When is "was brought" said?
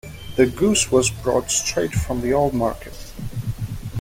0.91-1.51